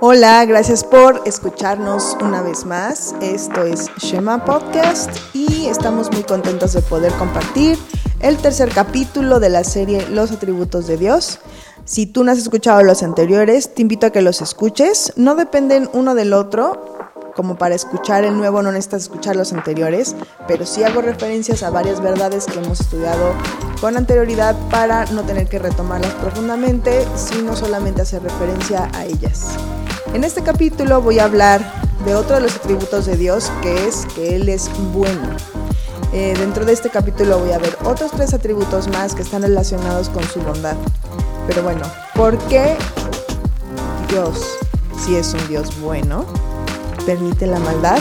[0.00, 3.14] Hola, gracias por escucharnos una vez más.
[3.22, 7.78] Esto es Shema Podcast y estamos muy contentos de poder compartir
[8.20, 11.38] el tercer capítulo de la serie Los atributos de Dios.
[11.86, 15.12] Si tú no has escuchado los anteriores, te invito a que los escuches.
[15.16, 16.98] No dependen uno del otro,
[17.34, 20.14] como para escuchar el nuevo no necesitas escuchar los anteriores,
[20.46, 23.32] pero sí hago referencias a varias verdades que hemos estudiado
[23.80, 29.46] con anterioridad para no tener que retomarlas profundamente, sino solamente hacer referencia a ellas.
[30.14, 31.60] En este capítulo voy a hablar
[32.04, 35.36] de otro de los atributos de Dios, que es que Él es bueno.
[36.12, 40.08] Eh, dentro de este capítulo voy a ver otros tres atributos más que están relacionados
[40.10, 40.76] con su bondad.
[41.48, 41.82] Pero bueno,
[42.14, 42.76] ¿por qué
[44.08, 44.58] Dios,
[45.04, 46.24] si es un Dios bueno,
[47.04, 47.98] permite la maldad?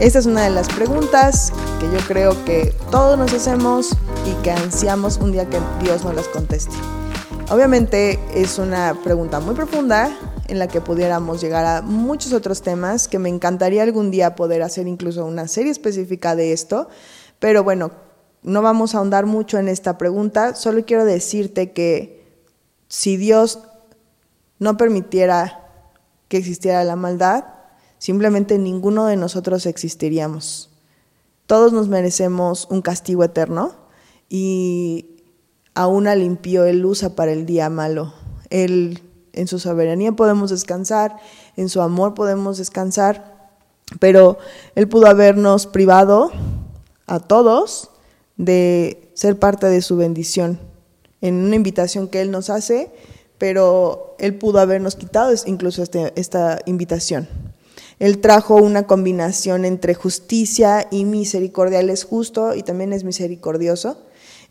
[0.00, 3.90] Esta es una de las preguntas que yo creo que todos nos hacemos
[4.26, 6.74] y que ansiamos un día que Dios nos las conteste.
[7.50, 10.16] Obviamente es una pregunta muy profunda
[10.48, 14.62] en la que pudiéramos llegar a muchos otros temas que me encantaría algún día poder
[14.62, 16.88] hacer incluso una serie específica de esto,
[17.38, 17.90] pero bueno,
[18.42, 22.24] no vamos a ahondar mucho en esta pregunta, solo quiero decirte que
[22.88, 23.60] si Dios
[24.58, 25.66] no permitiera
[26.28, 27.44] que existiera la maldad,
[27.98, 30.70] simplemente ninguno de nosotros existiríamos.
[31.46, 33.74] Todos nos merecemos un castigo eterno
[34.28, 35.22] y
[35.74, 38.12] aún limpió Él usa para el día malo.
[38.50, 41.16] Él en su soberanía podemos descansar,
[41.56, 43.50] en su amor podemos descansar,
[44.00, 44.38] pero
[44.74, 46.32] Él pudo habernos privado
[47.06, 47.90] a todos
[48.36, 50.58] de ser parte de su bendición
[51.20, 52.92] en una invitación que Él nos hace,
[53.38, 57.28] pero Él pudo habernos quitado incluso este, esta invitación.
[57.98, 61.80] Él trajo una combinación entre justicia y misericordia.
[61.80, 63.98] Él es justo y también es misericordioso.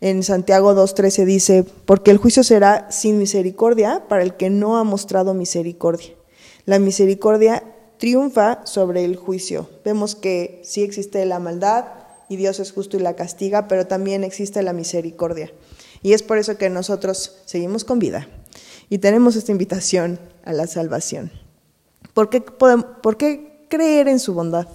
[0.00, 4.84] En Santiago 2.13 dice, porque el juicio será sin misericordia para el que no ha
[4.84, 6.12] mostrado misericordia.
[6.66, 7.64] La misericordia
[7.98, 9.68] triunfa sobre el juicio.
[9.84, 11.86] Vemos que sí existe la maldad
[12.28, 15.52] y Dios es justo y la castiga, pero también existe la misericordia.
[16.02, 18.28] Y es por eso que nosotros seguimos con vida
[18.88, 21.47] y tenemos esta invitación a la salvación.
[22.18, 24.66] ¿Por qué, ¿Por qué creer en su bondad?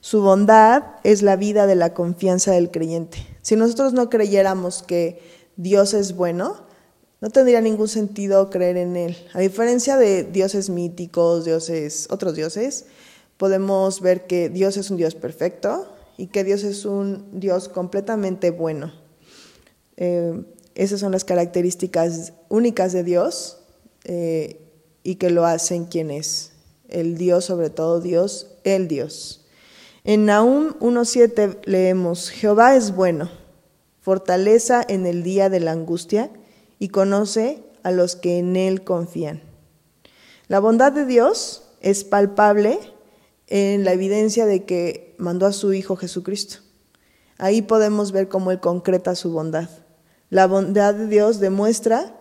[0.00, 3.24] Su bondad es la vida de la confianza del creyente.
[3.40, 5.22] Si nosotros no creyéramos que
[5.54, 6.66] Dios es bueno,
[7.20, 9.16] no tendría ningún sentido creer en Él.
[9.32, 12.86] A diferencia de dioses míticos, dioses, otros dioses,
[13.36, 18.50] podemos ver que Dios es un Dios perfecto y que Dios es un Dios completamente
[18.50, 18.92] bueno.
[19.96, 20.42] Eh,
[20.74, 23.58] esas son las características únicas de Dios
[24.02, 24.60] eh,
[25.04, 26.55] y que lo hacen quien es.
[26.88, 29.46] El Dios, sobre todo Dios, el Dios.
[30.04, 33.28] En Nahum 1.7 leemos, Jehová es bueno,
[34.00, 36.30] fortaleza en el día de la angustia
[36.78, 39.42] y conoce a los que en él confían.
[40.48, 42.78] La bondad de Dios es palpable
[43.48, 46.58] en la evidencia de que mandó a su Hijo Jesucristo.
[47.38, 49.68] Ahí podemos ver cómo Él concreta su bondad.
[50.30, 52.14] La bondad de Dios demuestra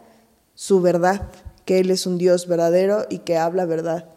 [0.54, 1.32] su verdad,
[1.66, 4.10] que Él es un Dios verdadero y que habla verdad.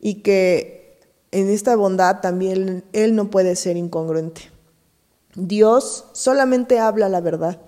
[0.00, 0.98] Y que
[1.32, 4.50] en esta bondad también Él no puede ser incongruente.
[5.34, 7.60] Dios solamente habla la verdad.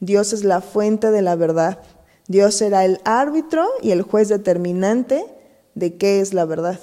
[0.00, 1.80] Dios es la fuente de la verdad.
[2.28, 5.24] Dios será el árbitro y el juez determinante
[5.74, 6.78] de qué es la verdad.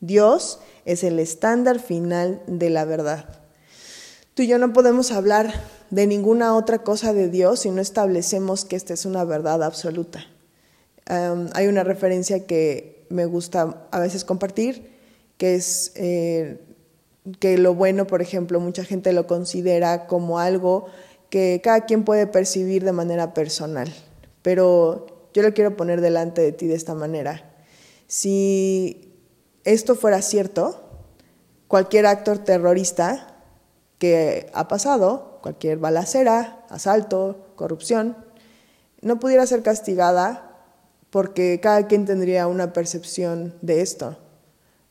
[0.00, 3.26] Dios es el estándar final de la verdad.
[4.34, 5.52] Tú y yo no podemos hablar
[5.90, 10.26] de ninguna otra cosa de Dios si no establecemos que esta es una verdad absoluta.
[11.06, 14.98] hay una referencia que me gusta a veces compartir
[15.38, 16.60] que es eh,
[17.40, 20.86] que lo bueno, por ejemplo, mucha gente lo considera como algo
[21.30, 23.92] que cada quien puede percibir de manera personal,
[24.42, 27.54] pero yo lo quiero poner delante de ti de esta manera.
[28.06, 29.14] Si
[29.64, 30.88] esto fuera cierto,
[31.68, 33.36] cualquier actor terrorista
[33.98, 38.16] que ha pasado, cualquier balacera, asalto, corrupción,
[39.02, 40.47] no pudiera ser castigada
[41.10, 44.18] porque cada quien tendría una percepción de esto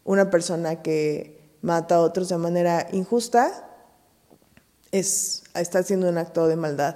[0.08, 3.70] una persona que mata a otros de manera injusta
[4.94, 6.96] es, está haciendo un acto de maldad.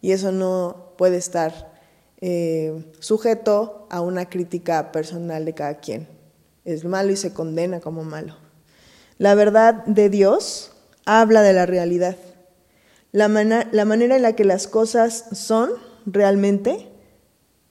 [0.00, 1.72] Y eso no puede estar
[2.20, 6.08] eh, sujeto a una crítica personal de cada quien.
[6.64, 8.34] Es malo y se condena como malo.
[9.18, 10.72] La verdad de Dios
[11.04, 12.16] habla de la realidad.
[13.12, 15.70] La, la manera en la que las cosas son
[16.06, 16.88] realmente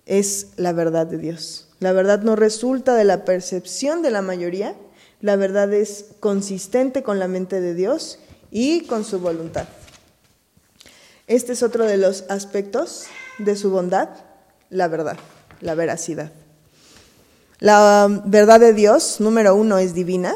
[0.08, 1.68] es la verdad de Dios.
[1.80, 4.76] La verdad no resulta de la percepción de la mayoría,
[5.22, 8.20] la verdad es consistente con la mente de Dios
[8.50, 9.68] y con su voluntad.
[11.28, 13.06] Este es otro de los aspectos
[13.38, 14.10] de su bondad,
[14.70, 15.18] la verdad,
[15.60, 16.32] la veracidad.
[17.60, 20.36] La verdad de Dios, número uno, es divina.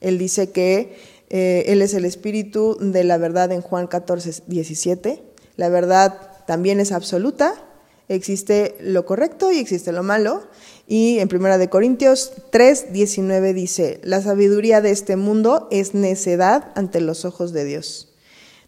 [0.00, 0.98] Él dice que
[1.28, 5.22] eh, Él es el espíritu de la verdad en Juan 14, 17.
[5.56, 7.67] La verdad también es absoluta.
[8.08, 10.48] Existe lo correcto y existe lo malo.
[10.86, 16.72] Y en Primera de Corintios 3, 19 dice, la sabiduría de este mundo es necedad
[16.74, 18.14] ante los ojos de Dios.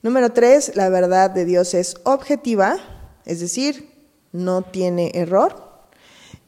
[0.02, 2.78] Número 3, la verdad de Dios es objetiva,
[3.25, 3.88] es decir,
[4.32, 5.70] no tiene error.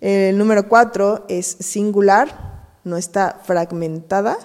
[0.00, 4.36] El número 4 es singular, no está fragmentada,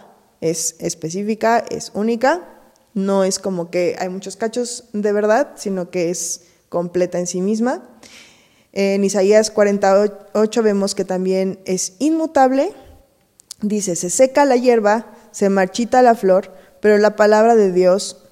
[0.41, 2.53] es específica, es única.
[2.93, 7.41] No es como que hay muchos cachos de verdad, sino que es completa en sí
[7.41, 7.83] misma.
[8.79, 12.73] En Isaías 48 vemos que también es inmutable.
[13.59, 18.23] Dice, se seca la hierba, se marchita la flor, pero la palabra de Dios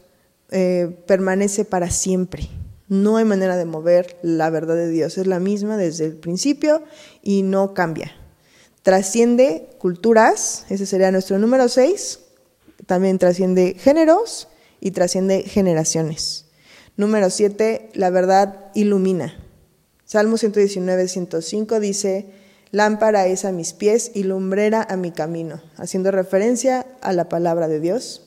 [0.51, 2.47] eh, permanece para siempre.
[2.87, 5.17] No hay manera de mover la verdad de Dios.
[5.17, 6.83] Es la misma desde el principio
[7.23, 8.11] y no cambia.
[8.83, 12.19] Trasciende culturas, ese sería nuestro número 6.
[12.85, 14.47] También trasciende géneros
[14.79, 16.45] y trasciende generaciones.
[16.97, 19.41] Número 7, la verdad ilumina.
[20.05, 22.27] Salmo 119, 105 dice,
[22.69, 27.67] lámpara es a mis pies y lumbrera a mi camino, haciendo referencia a la palabra
[27.67, 28.21] de Dios,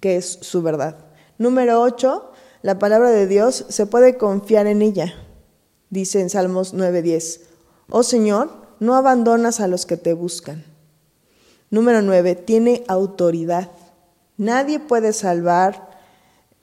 [0.00, 0.96] que es su verdad.
[1.38, 5.14] Número 8, la palabra de Dios se puede confiar en ella.
[5.88, 7.40] Dice en Salmos 9:10,
[7.88, 10.64] Oh Señor, no abandonas a los que te buscan.
[11.70, 13.70] Número 9, tiene autoridad.
[14.36, 15.88] Nadie puede salvar,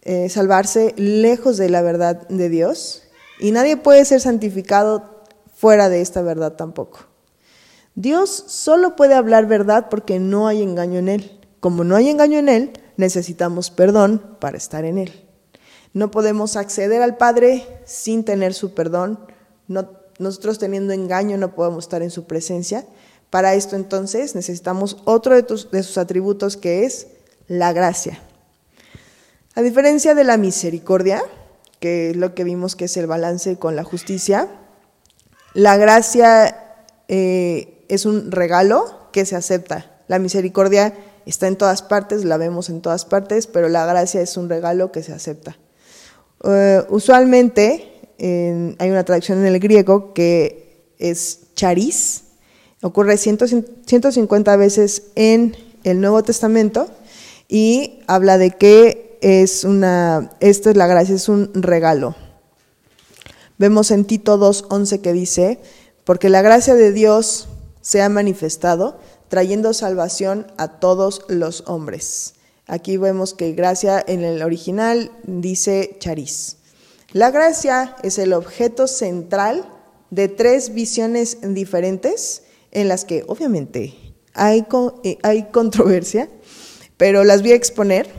[0.04, 3.05] eh, salvarse lejos de la verdad de Dios
[3.40, 5.24] y nadie puede ser santificado
[5.56, 7.00] fuera de esta verdad tampoco.
[7.96, 11.40] Dios solo puede hablar verdad porque no hay engaño en Él.
[11.62, 15.26] Como no hay engaño en Él, necesitamos perdón para estar en Él.
[15.94, 19.18] No podemos acceder al Padre sin tener su perdón.
[20.20, 22.86] nosotros teniendo engaño no podemos estar en su presencia.
[23.30, 27.08] Para esto entonces necesitamos otro de, sus atributos que es
[27.48, 28.20] la gracia.
[29.56, 31.24] A diferencia de la misericordia,
[31.80, 34.50] que es lo que vimos que es el balance con la justicia.
[35.54, 36.78] La gracia
[37.08, 39.92] eh, es un regalo que se acepta.
[40.08, 40.94] La misericordia
[41.26, 44.92] está en todas partes, la vemos en todas partes, pero la gracia es un regalo
[44.92, 45.58] que se acepta.
[46.44, 52.24] Eh, usualmente hay una traducción en el griego que es charis,
[52.82, 56.88] ocurre 150 veces en el Nuevo Testamento
[57.48, 62.16] y habla de que es una, esto es la gracia, es un regalo.
[63.58, 65.60] Vemos en Tito 2.11 que dice,
[66.04, 67.48] porque la gracia de Dios
[67.82, 72.36] se ha manifestado, trayendo salvación a todos los hombres.
[72.68, 76.58] Aquí vemos que gracia en el original dice charis.
[77.12, 79.66] La gracia es el objeto central
[80.10, 84.66] de tres visiones diferentes en las que obviamente hay,
[85.04, 86.28] eh, hay controversia,
[86.98, 88.10] pero las voy a exponer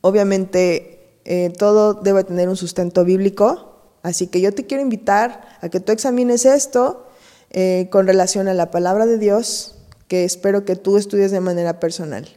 [0.00, 5.68] Obviamente, eh, todo debe tener un sustento bíblico, así que yo te quiero invitar a
[5.68, 7.06] que tú examines esto
[7.50, 9.76] eh, con relación a la palabra de Dios,
[10.08, 12.28] que espero que tú estudies de manera personal.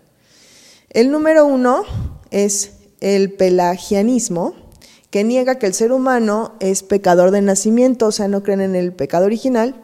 [0.89, 1.83] El número uno
[2.31, 4.53] es el pelagianismo,
[5.09, 8.75] que niega que el ser humano es pecador de nacimiento, o sea, no creen en
[8.75, 9.75] el pecado original.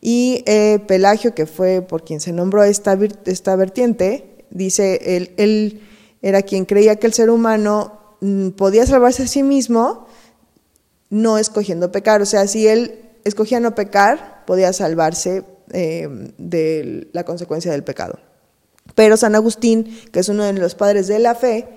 [0.00, 5.80] Y eh, Pelagio, que fue por quien se nombró esta, esta vertiente, dice, el, el
[6.24, 10.06] era quien creía que el ser humano mm, podía salvarse a sí mismo
[11.10, 12.22] no escogiendo pecar.
[12.22, 18.18] O sea, si él escogía no pecar, podía salvarse eh, de la consecuencia del pecado.
[18.94, 21.68] Pero San Agustín, que es uno de los padres de la fe,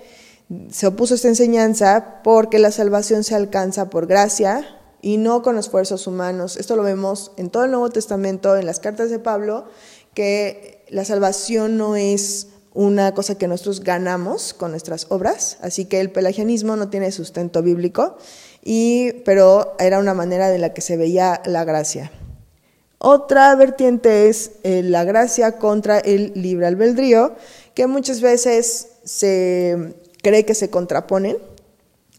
[0.70, 4.64] se opuso a esta enseñanza porque la salvación se alcanza por gracia
[5.02, 6.56] y no con esfuerzos humanos.
[6.56, 9.66] Esto lo vemos en todo el Nuevo Testamento, en las cartas de Pablo,
[10.14, 16.00] que la salvación no es una cosa que nosotros ganamos con nuestras obras, así que
[16.00, 18.16] el pelagianismo no tiene sustento bíblico,
[18.62, 22.12] y, pero era una manera de la que se veía la gracia.
[22.98, 27.36] Otra vertiente es eh, la gracia contra el libre albedrío,
[27.74, 31.38] que muchas veces se cree que se contraponen,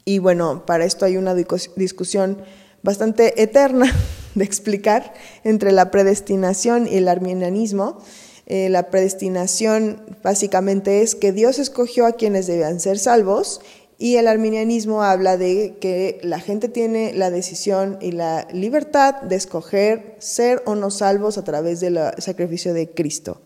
[0.05, 2.37] y bueno, para esto hay una discusión
[2.81, 3.93] bastante eterna
[4.35, 5.13] de explicar
[5.43, 8.01] entre la predestinación y el arminianismo.
[8.49, 13.61] Eh, la predestinación básicamente es que Dios escogió a quienes debían ser salvos
[13.99, 19.35] y el arminianismo habla de que la gente tiene la decisión y la libertad de
[19.35, 23.39] escoger ser o no salvos a través del sacrificio de Cristo.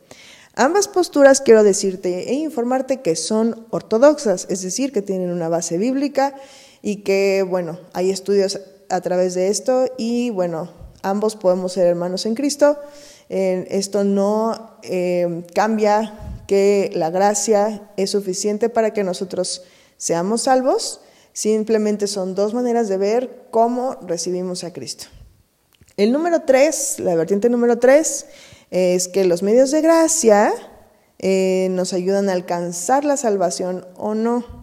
[0.56, 5.78] Ambas posturas quiero decirte e informarte que son ortodoxas, es decir, que tienen una base
[5.78, 6.36] bíblica
[6.82, 12.26] y que, bueno, hay estudios a través de esto y, bueno, ambos podemos ser hermanos
[12.26, 12.78] en Cristo
[13.34, 16.14] esto no eh, cambia
[16.46, 19.64] que la gracia es suficiente para que nosotros
[19.98, 25.06] seamos salvos, simplemente son dos maneras de ver cómo recibimos a Cristo.
[25.98, 28.28] El número tres, la vertiente número tres,
[28.70, 30.54] es que los medios de gracia
[31.20, 34.63] eh, nos ayudan a alcanzar la salvación o no.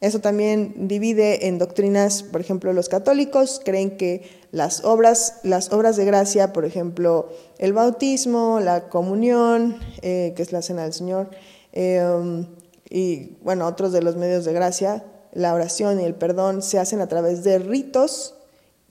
[0.00, 5.96] Eso también divide en doctrinas, por ejemplo, los católicos creen que las obras, las obras
[5.96, 7.28] de gracia, por ejemplo,
[7.58, 11.28] el bautismo, la comunión, eh, que es la cena del Señor,
[11.72, 12.46] em,
[12.88, 17.02] y bueno, otros de los medios de gracia, la oración y el perdón se hacen
[17.02, 18.34] a través de ritos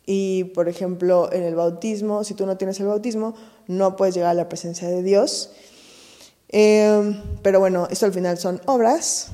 [0.05, 3.33] y, por ejemplo, en el bautismo, si tú no tienes el bautismo,
[3.67, 5.51] no puedes llegar a la presencia de Dios.
[6.49, 9.31] Em, pero bueno, esto al final son obras,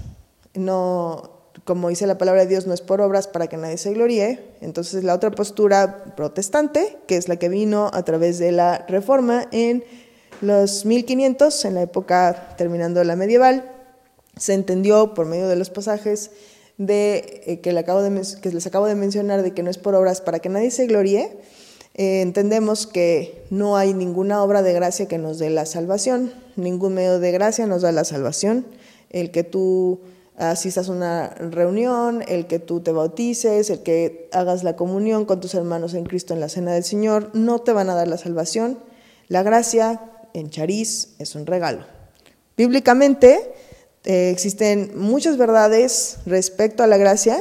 [0.54, 1.35] no,
[1.66, 4.40] como dice la palabra de Dios, no es por obras para que nadie se gloríe.
[4.62, 9.48] Entonces la otra postura protestante, que es la que vino a través de la reforma
[9.52, 9.84] en
[10.42, 13.72] los 1500, en la época terminando la medieval,
[14.38, 16.30] se entendió por medio de los pasajes
[16.78, 20.22] de, eh, que, acabo de, les acabo de mencionar, de que no es por obras
[20.22, 21.36] para que nadie se gloríe,
[21.96, 26.94] eh, entendemos que no hay ninguna obra de gracia que nos dé la salvación, ningún
[26.94, 28.68] medio de gracia nos da la salvación.
[29.10, 30.02] El que tú
[30.38, 35.40] asistas a una reunión, el que tú te bautices, el que hagas la comunión con
[35.40, 38.18] tus hermanos en Cristo en la cena del Señor, no te van a dar la
[38.18, 38.80] salvación.
[39.28, 40.02] La gracia
[40.34, 41.86] en Chariz es un regalo.
[42.58, 43.54] Bíblicamente
[44.04, 47.38] eh, existen muchas verdades respecto a la gracia.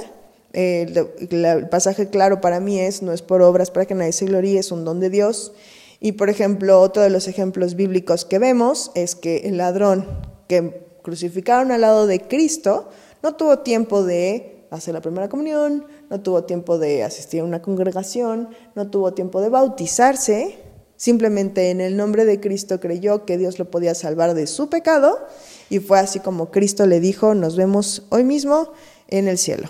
[0.53, 0.87] Eh,
[1.31, 4.59] el, pasaje claro para mí es, no es por obras para que nadie se gloríe,
[4.59, 5.53] es un don de Dios.
[6.01, 10.07] Y por ejemplo, otro de los ejemplos bíblicos que vemos es que el ladrón
[10.49, 12.89] que crucificaron al lado de Cristo
[13.23, 17.63] no tuvo tiempo de hacer la primera comunión, no tuvo tiempo de asistir a una
[17.63, 20.59] congregación, no tuvo tiempo de bautizarse,
[20.97, 25.27] simplemente en el nombre de Cristo creyó que Dios lo podía salvar de su pecado
[25.71, 28.73] y fue así como Cristo le dijo, nos vemos hoy mismo
[29.09, 29.69] en el cielo.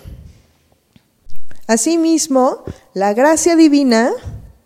[1.67, 2.63] Asimismo,
[2.93, 4.11] la gracia divina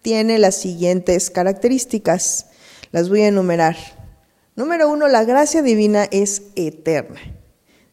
[0.02, 2.48] tiene las siguientes características.
[2.92, 3.99] Las voy a enumerar.
[4.60, 7.22] Número uno, la gracia divina es eterna.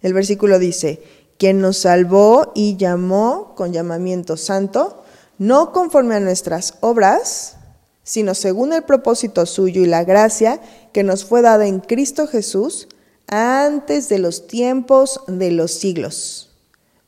[0.03, 1.01] El versículo dice,
[1.39, 5.05] quien nos salvó y llamó con llamamiento santo,
[5.39, 7.55] no conforme a nuestras obras,
[8.03, 10.61] sino según el propósito suyo y la gracia
[10.93, 12.89] que nos fue dada en Cristo Jesús
[13.29, 16.51] antes de los tiempos de los siglos.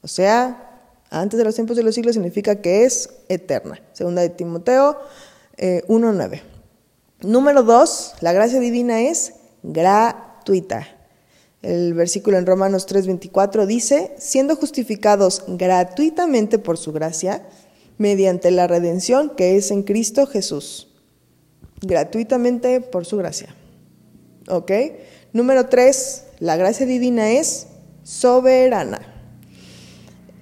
[0.03, 3.83] O sea, antes de los tiempos de los siglos significa que es eterna.
[3.93, 5.01] Segunda de Timoteo
[5.57, 6.33] 1.9.
[6.33, 6.43] Eh,
[7.21, 10.87] Número dos, la gracia divina es gratuita.
[11.63, 17.43] El versículo en Romanos 3:24 dice, siendo justificados gratuitamente por su gracia,
[17.99, 20.89] mediante la redención que es en Cristo Jesús.
[21.81, 23.55] Gratuitamente por su gracia.
[24.49, 24.71] ¿Ok?
[25.33, 27.67] Número 3, la gracia divina es
[28.05, 29.01] soberana.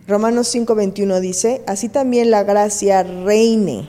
[0.07, 3.89] Romanos 5:21 dice, así también la gracia reine.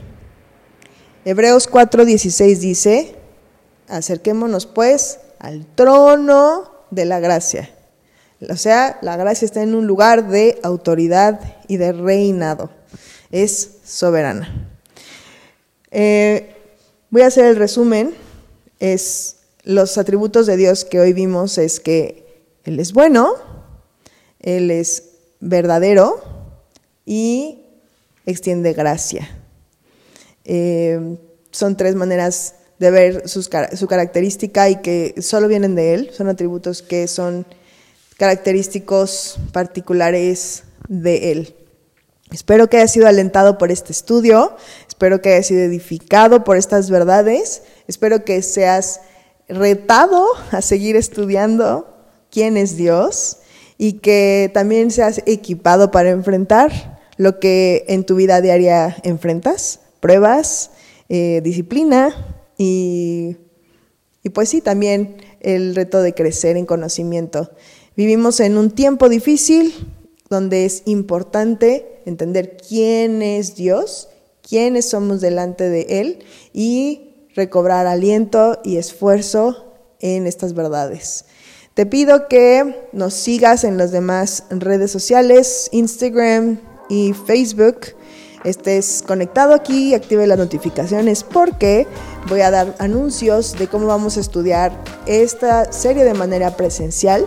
[1.25, 3.15] Hebreos 4:16 dice,
[3.88, 7.70] acerquémonos pues al trono de la gracia.
[8.50, 12.70] O sea, la gracia está en un lugar de autoridad y de reinado.
[13.32, 14.70] Es soberana.
[15.91, 16.56] Eh,
[17.10, 18.13] voy a hacer el resumen.
[18.79, 23.34] Es los atributos de Dios que hoy vimos es que Él es bueno,
[24.39, 25.03] Él es
[25.39, 26.22] verdadero
[27.06, 27.65] y
[28.25, 29.27] extiende gracia.
[30.46, 31.17] Eh,
[31.51, 36.81] son tres maneras de ver su característica y que solo vienen de Él, son atributos
[36.81, 37.46] que son
[38.17, 41.55] característicos particulares de Él.
[42.31, 44.55] Espero que haya sido alentado por este estudio,
[44.88, 49.00] espero que haya sido edificado por estas verdades, espero que seas
[49.48, 51.88] retado a seguir estudiando
[52.29, 53.38] quién es Dios
[53.77, 60.72] y que también seas equipado para enfrentar lo que en tu vida diaria enfrentas, pruebas,
[61.10, 63.38] eh, disciplina y,
[64.24, 67.52] y pues sí, también el reto de crecer en conocimiento.
[67.96, 69.74] Vivimos en un tiempo difícil
[70.30, 74.10] donde es importante entender quién es Dios,
[74.48, 76.20] quiénes somos delante de Él
[76.54, 81.26] y recobrar aliento y esfuerzo en estas verdades.
[81.74, 86.60] Te pido que nos sigas en las demás redes sociales, Instagram
[86.90, 87.96] y Facebook.
[88.44, 91.86] Estés conectado aquí active las notificaciones porque
[92.27, 94.72] voy a dar anuncios de cómo vamos a estudiar
[95.05, 97.25] esta serie de manera presencial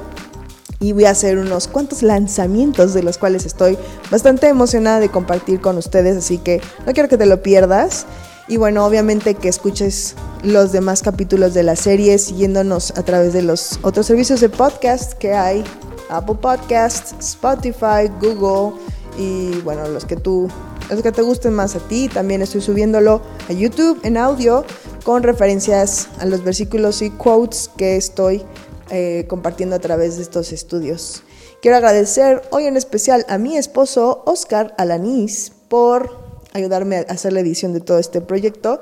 [0.78, 3.76] y voy a hacer unos cuantos lanzamientos de los cuales estoy
[4.10, 8.06] bastante emocionada de compartir con ustedes, así que no quiero que te lo pierdas.
[8.48, 13.42] Y bueno, obviamente que escuches los demás capítulos de la serie siguiéndonos a través de
[13.42, 15.62] los otros servicios de podcast que hay,
[16.08, 18.76] Apple Podcasts, Spotify, Google
[19.16, 20.48] y bueno, los que tú
[20.90, 22.08] los que te gusten más a ti.
[22.08, 24.64] También estoy subiéndolo a YouTube en audio
[25.04, 28.44] con referencias a los versículos y quotes que estoy
[28.90, 31.22] eh, compartiendo a través de estos estudios.
[31.62, 36.18] Quiero agradecer hoy en especial a mi esposo Oscar Alanís por
[36.52, 38.80] ayudarme a hacer la edición de todo este proyecto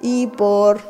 [0.00, 0.80] y por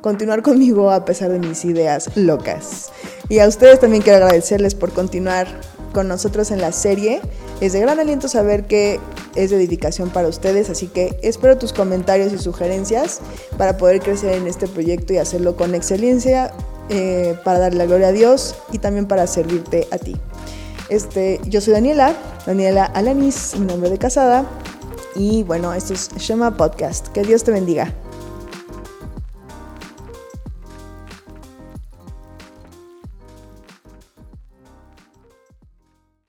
[0.00, 2.90] continuar conmigo a pesar de mis ideas locas.
[3.28, 5.46] Y a ustedes también quiero agradecerles por continuar
[5.92, 7.20] con nosotros en la serie.
[7.60, 8.98] Es de gran aliento saber que
[9.34, 13.20] es de dedicación para ustedes, así que espero tus comentarios y sugerencias
[13.56, 16.52] para poder crecer en este proyecto y hacerlo con excelencia
[16.88, 20.16] eh, para darle la gloria a Dios y también para servirte a ti.
[20.88, 24.44] Este, yo soy Daniela, Daniela Alanis, mi nombre de casada.
[25.14, 27.08] Y bueno, esto es Shema Podcast.
[27.08, 27.92] Que Dios te bendiga.